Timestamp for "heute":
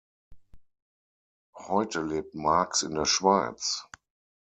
1.67-2.01